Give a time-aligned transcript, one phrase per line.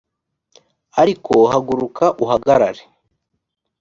[1.01, 2.83] ariko haguruka uhagarare